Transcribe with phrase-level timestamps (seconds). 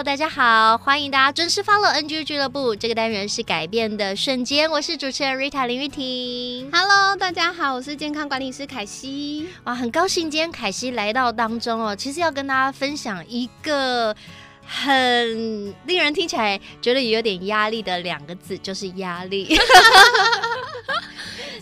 [0.00, 2.74] 友，大家好，欢迎大家准时 follow NGU 俱乐部。
[2.74, 6.70] 这个单元是改变的瞬间，我是主持人 Rita 林玉婷。
[6.72, 9.50] Hello，大家好，我是健康管理师凯西。
[9.64, 11.94] 哇，很高兴今天凯西来到当中哦。
[11.94, 14.16] 其实要跟大家分享一个
[14.66, 19.48] 很令人听起来觉得有点压力的两个字，就是压力。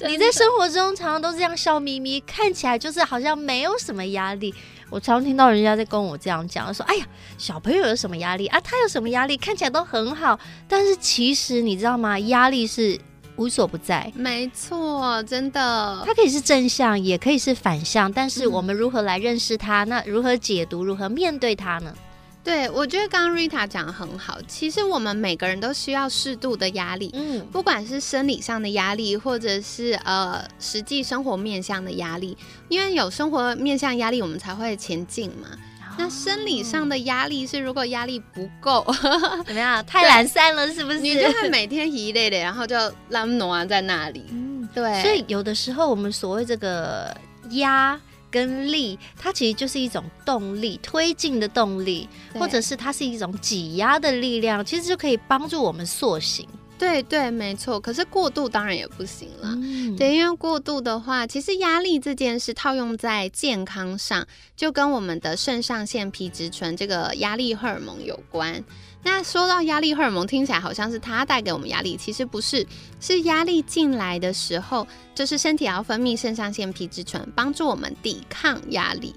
[0.06, 4.55] 你在生活中常常都是这样笑眯眯，看起来就是好像没有什么压力。
[4.91, 7.06] 我常听到人家在跟我这样讲，说：“哎呀，
[7.37, 8.60] 小朋友有什么压力啊？
[8.60, 9.37] 他有什么压力？
[9.37, 12.19] 看起来都很好，但是其实你知道吗？
[12.20, 12.98] 压力是
[13.36, 14.11] 无所不在。
[14.14, 18.11] 没错，真的，它可以是正向，也可以是反向。
[18.11, 19.84] 但是我们如何来认识它？
[19.84, 20.84] 那如何解读？
[20.84, 21.95] 如何面对它呢？”
[22.44, 24.39] 对，我觉得刚刚 Rita 讲的很好。
[24.48, 32.36] 其实我们每个人都需要适度的压力，嗯，不管是生理上的压力，或者是呃实际生活面向的压力，
[32.69, 35.48] 因为有生活面向压力，我们才会前进嘛。
[35.53, 38.86] 哦、那生理上的压力是，如果压力不够，
[39.45, 39.84] 怎么样？
[39.84, 41.00] 太懒散了，是不是？
[41.00, 42.77] 你就会每天一累的，然后就
[43.11, 44.25] 懒惰在那里。
[44.30, 45.02] 嗯，对。
[45.02, 47.14] 所以有的时候，我们所谓这个
[47.50, 48.00] 压。
[48.30, 56.46] 跟力，它其实就是一种动力，推进的动力，或者是它是一种挤压的力量，其实就可以帮助我们塑形。
[56.78, 57.80] 对对，没错。
[57.80, 59.48] 可是过度当然也不行了。
[59.56, 64.24] 嗯、对，因为过度的话，其实压力这件事套用在健康上，
[64.56, 68.62] 就跟我们的肾上腺皮质醇这个压力荷尔蒙有关。
[69.02, 72.66] 那说到压力荷尔蒙，听起来好像是它带给我们压力，其实不是，
[73.00, 79.14] 是压力进来的时候，就是身体要分泌肾上腺皮质醇，帮助我们抵抗压力。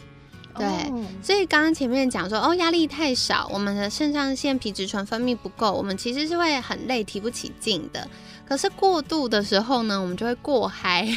[0.55, 8.07] 对，哦、所以刚刚前面讲说，哦，压力太少，我们的肾上腺皮质醇分泌不够，我们其实是会很累，提不起劲的。
[8.47, 11.07] 可是过度的时候呢，我们就会过嗨。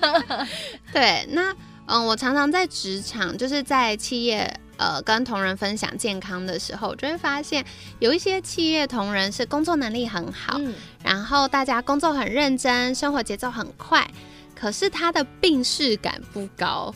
[0.92, 1.54] 对，那
[1.86, 4.52] 嗯，我常常在职场，就是在企业。
[4.80, 7.62] 呃，跟同仁分享健康的时候，就会发现
[7.98, 10.72] 有一些企业同仁是工作能力很好，嗯、
[11.04, 14.10] 然后大家工作很认真，生活节奏很快，
[14.58, 16.94] 可是他的病视感不高。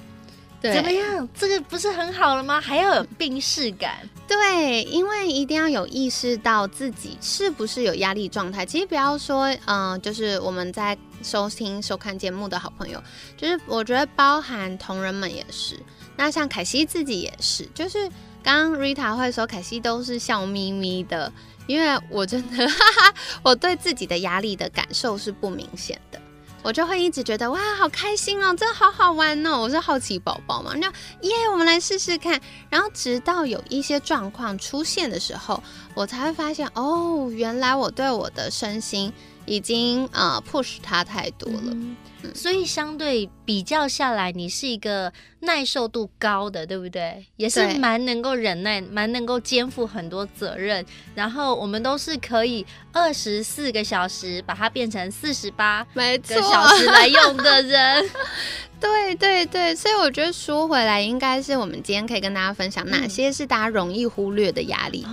[0.62, 1.28] 对，怎么样？
[1.34, 2.58] 这个不是很好了吗？
[2.58, 3.98] 还要有病视感？
[4.26, 8.64] 对，因为一定要有意识到自己是不是有压力状态。
[8.64, 12.98] 其实不要说，嗯、呃，就是我们在收听、收看节目的好朋友，
[13.36, 15.78] 就是我觉得包含同仁们也是。
[16.16, 18.08] 那像凯西自己也是，就是
[18.42, 21.32] 刚刚 Rita 会说凯西都是笑眯眯的，
[21.66, 26.20] 因为我真的 哈哈，我对自己的压力的感受是不明显的，
[26.62, 30.86] 我就会一直觉得哇，好开心哦，真的好好玩哦，我是好奇宝宝嘛，那
[31.22, 35.62] 耶，我们来试试看，然后直到有一些状况出现的时候，
[35.94, 39.12] 我才会发现哦，原来我对我的身心
[39.46, 41.60] 已经呃 push 它太多了。
[41.72, 41.96] 嗯
[42.34, 47.26] 所以相对比较下来，你是一个耐受度高的，对不对？
[47.36, 50.84] 也是蛮能够忍耐，蛮能够肩负很多责任。
[51.14, 58.08] 然后我们都是可以二十四个小时把它变成四十八个小时来用的人。
[58.80, 65.06] 对对对，所以我觉得说回来，应该是我们今天可以跟大家分享哪些是大家容易忽略的压力。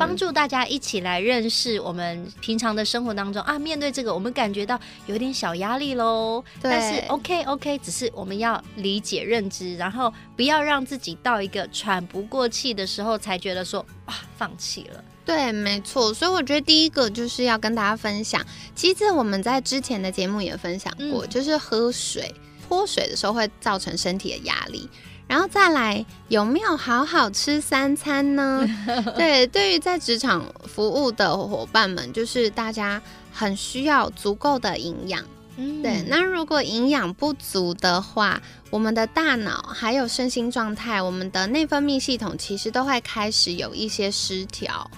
[0.00, 6.42] 帮助大家一起来认识我们平常的生活当中啊，面对这个我们感觉到有点小压力喽。
[6.62, 15.04] 对但是 OK OK，只是我们要理解认知，然后不要让自己到一个喘不过气的时候才觉得说哇放弃了。
[15.26, 16.14] 对，没错。
[16.14, 18.42] 所以我觉得第一个就是要跟大家分享，
[18.74, 22.34] 其实我们在之前的节目也分享过，嗯、就是喝水
[22.66, 24.88] 脱水的时候会造成身体的压力。
[25.30, 28.66] 然后再来，有没有好好吃三餐呢？
[29.16, 33.00] 对，对于在职场服务的伙伴们，就是大家
[33.32, 35.24] 很需要足够的营养。
[35.56, 36.02] 嗯，对。
[36.08, 44.90] 那如果营养不足的话，我们的大脑还有身心状态，我们的内分泌系统其实都会开始有一些失调。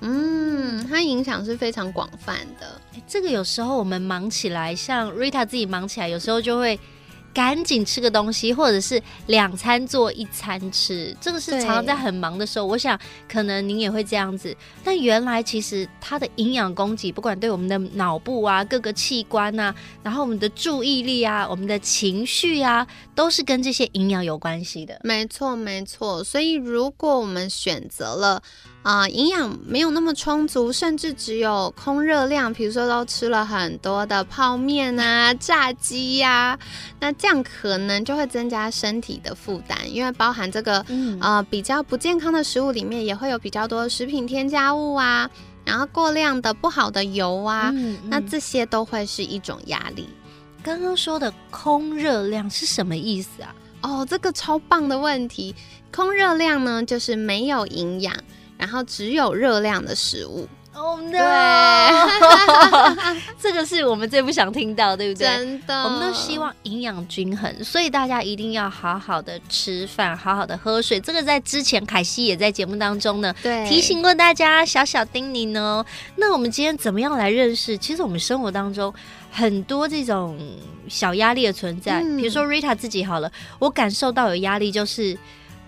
[0.00, 2.78] 嗯，它影响是非常广泛的。
[3.08, 6.78] 这个有时候我们忙起来，像 Rita 自己忙起来，有时候就会。
[7.32, 12.66] 赶紧吃个东西，或者是两餐做一餐吃，这个是常常在很忙的时候。
[12.66, 12.98] 我想
[13.28, 14.56] 可能您也会这样子。
[14.84, 25.00] 但原来其实它的营养供给，不管对我们的脑部啊、各个器官啊，然后我们的注意力啊、我们的情绪啊，都是跟这些营养有关系的。
[25.04, 26.24] 没错，没错。
[26.24, 28.42] 所以如果我们选择了
[28.82, 36.58] 啊，营养没有那么充足，甚至只有空热量，比如说都吃了很多的泡面啊、炸鸡呀、啊，
[36.98, 45.30] 那这样可能就会增加身体的负担，因为包含这个、嗯、呃比较不健康的食物里面也会有比较多的食品添加物啊，
[45.62, 50.08] 然后过量的不好的油啊，嗯嗯、那这些都会是一种压力。
[50.62, 53.54] 刚刚说的空热量是什么意思啊？
[53.82, 55.54] 哦，这个超棒的问题，
[55.94, 58.14] 空热量呢就是没有营养。
[58.60, 61.12] 然后只有热量的食物哦，oh no!
[61.12, 61.20] 对，
[63.40, 65.26] 这个是我们最不想听到，对不对？
[65.26, 71.00] 真的，我们都希望营养均衡，所以大家一定要好好的吃饭，好好的喝水。
[71.00, 75.84] 这个在之前凯西也在节目当中呢，对，提醒过大家小小叮咛哦。
[76.16, 77.78] 那我们今天怎么样来认识？
[77.78, 78.92] 其实我们生活当中
[79.30, 80.38] 很多这种
[80.86, 85.16] 小压力的存在，嗯、比如说 Rita 自己好了，我感受到有压力就是。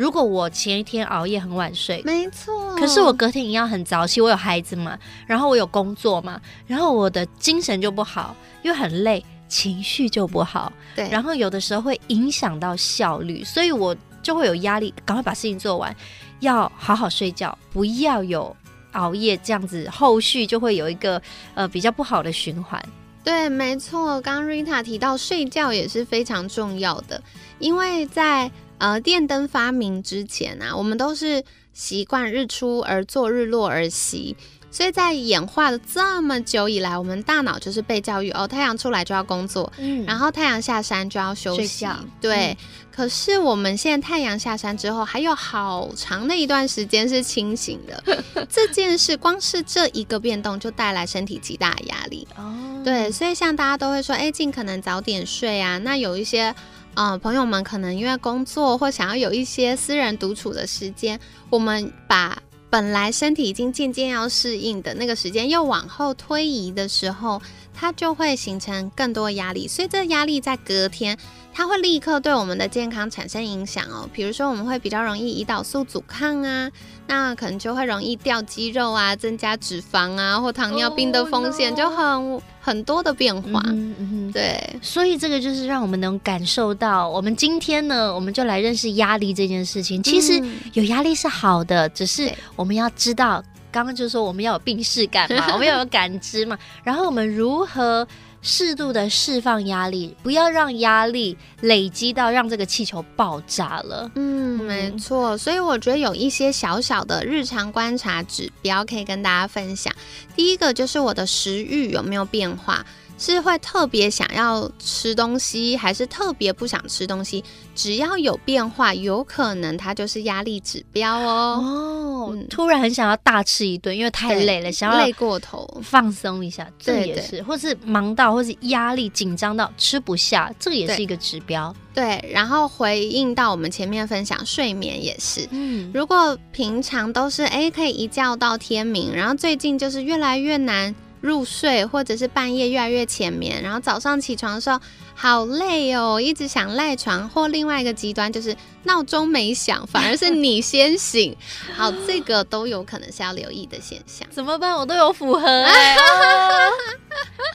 [0.03, 15.95] 如果我前一天熬夜很晚睡，没错，可是我隔天一样很早起，我有孩子嘛，然后我有工作嘛，然后我的精神就不好，又很累，情绪就不好，对，然后有的时候会影响到效率，所以我就会有压力，赶快把事情做完，
[16.41, 18.57] 要好好睡觉，不要有
[18.95, 21.23] 熬夜，这样子后续就会有一个
[21.55, 22.85] 呃比较不好的循环。
[23.23, 27.23] 对，没错，刚刚 Rita 提到睡觉也是非常重要的，
[27.61, 28.51] 因为在
[28.83, 34.37] 呃，电灯发明之前啊，我们都是习惯日出而作，日落而息，
[34.73, 41.87] 所以在演化了这么久以来，我们大脑就是被教育哦，太阳出来就要工作，嗯，然后太阳下山就要休息，
[42.21, 42.49] 对。
[42.49, 42.57] 嗯、
[42.91, 52.83] 可是我们现在太阳下山之后，还有好长的一段时间是清醒的， 这件事光是这一个变动就带来身体极大的压力哦。
[52.85, 55.79] 对，所以像大家都会说，哎，尽可能早点睡啊。
[55.79, 56.53] 那有一些。
[56.95, 61.19] 嗯、呃，朋友们可能因为工作或想要有一些私人独处的时间，
[61.49, 67.41] 我们把本来身体已经渐渐要适应的那个时间又往后推移的时候，
[67.75, 69.67] 它就会形成更多压力。
[69.67, 71.17] 所以这压力在隔天，
[71.53, 74.09] 它会立刻对我们的健康产生影响哦。
[74.13, 76.71] 比如说，我们会比较容易胰岛素阻抗啊，
[77.07, 82.03] 那可能就会容易掉肌肉啊，增加脂肪啊，或糖尿病的风险就很。
[82.03, 82.43] Oh, no.
[82.65, 90.01] 很多的变化，嗯嗯，对，所以这个就是让我们能感受到，我们今天呢，我们就来认识压力这件事情。
[90.01, 90.41] 其实
[90.75, 93.43] 有压力是好的，只是我们要知道，
[93.73, 98.07] 刚刚就是说我们要有病视感嘛， 我们要有感知嘛，然后我们如何。
[98.45, 104.11] 适度的释放压力，不要让压力累积到让这个气球爆炸了。
[104.17, 105.39] 嗯，没错。
[105.39, 109.95] 所以我觉得有一些小小的日常观察指标可以跟大家分享。
[110.35, 112.85] 第一个就是我的食欲有没有变化。
[113.19, 117.43] 是会特别想要吃东西，还是特别不想吃东西？
[117.75, 121.59] 只要有变化，有可能它就是压力指标哦。
[121.63, 131.75] 哦，嗯、突然很想要大吃一顿，因为太累了，想要累过头放松一下，这也是，对对，或是忙到，或是压力紧张到吃不下，这个也是一个指标。
[131.95, 140.95] 对，对，然后回应到我们前面分享睡眠也是，嗯，如果平常都是哎可以一觉到天明，然后最近就是越来越难。
[141.23, 144.79] 入睡，或者是半夜越来越浅眠，然后早上起床的时候
[145.15, 151.35] 好累哦，一直想赖床，或另外一个极端就是闹钟没响，反而是你先醒，
[151.75, 154.27] 好，这个都有可能是要留意的现象。
[154.35, 154.75] 怎么办？
[154.77, 156.71] 我都有符合哎、哦。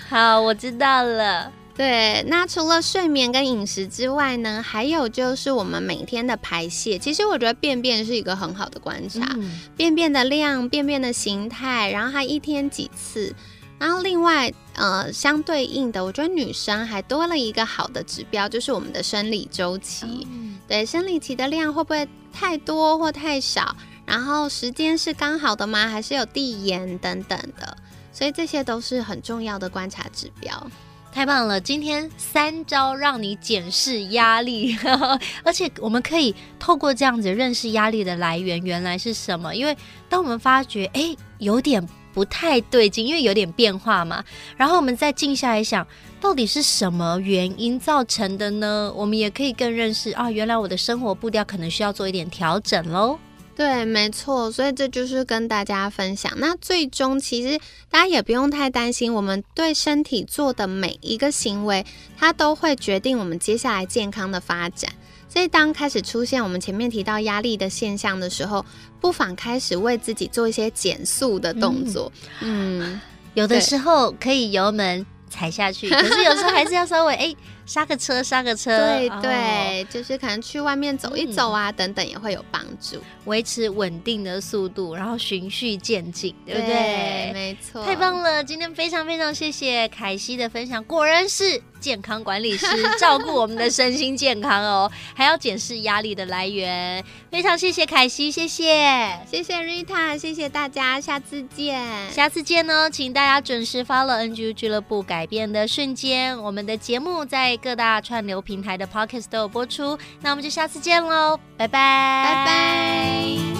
[0.09, 1.51] 好，我知道了。
[1.75, 6.97] 对，那除了睡眠跟饮食之外呢，还有就是我们每天的排泄。
[6.97, 13.36] 其实我觉得便便是一个很好的观察，嗯、便便的量、便便的形态，然后它一天几次。
[13.79, 20.27] 然后另外，呃，相对应的，我觉得女生还多了一个好的指标，就是我们的生理周期。
[20.31, 23.75] 嗯、对，生理期的量会不会太多或太少？
[24.05, 25.88] 然后时间是刚好的吗？
[25.88, 27.77] 还是有递延等等的？
[28.12, 30.67] 所以这些都是很重要的观察指标。
[31.12, 31.60] 太棒了！
[31.60, 34.77] 今天三招让你检视压力，
[35.43, 39.55] 而且我们可以透过这样子认识压力的来源原来是什么。
[39.55, 39.75] 因为
[40.10, 41.88] 当我们发觉，哎，有点。
[42.17, 44.24] 不太对劲，因为有点变化嘛。
[44.55, 45.86] 然后我们再静下来想，
[46.19, 48.91] 到底是什么原因造成的呢？
[48.95, 53.19] 我们也可以更认识啊，原来我的生活步调可能需要做一点调整喽。
[53.55, 54.51] 对，没错。
[54.51, 56.33] 所以这就是跟大家分享。
[56.38, 57.59] 那最终其实
[57.91, 61.86] 大家也不用太担心，我们对身体做的每一个行为，
[62.17, 64.91] 它都会决定我们接下来健康的发展。
[65.29, 68.65] 所以，当开始出现我们前面提到压力的现象的时候，
[69.00, 72.12] 不妨开始为自己做一些减速的动作。
[72.41, 73.01] 嗯，嗯，
[73.34, 86.67] 有的时候可以油门踩下去，可是有时候还是要稍微哎刹个车，刹个车，对、哦、对，就是可能去外面走一走啊，嗯、等等也会有帮助，维持稳定的速度，然后循序渐进，对不对？
[86.67, 88.41] 对，没错，太棒了！
[88.41, 92.65] 今天非常非常谢谢凯西的分享，果然是健康管理师，
[93.00, 97.03] 照顾我们的身心健康哦，还要检视压力的来源。
[97.29, 113.56] 非常谢谢凯西，谢谢，谢谢 Rita，谢谢大家，下次见，下次见哦，请大家准时 follow NGU 俱乐部改变的瞬间，我们的节目在各大串流平台的 Podcast 都有播出，那我们就下次见喽，拜拜，拜拜。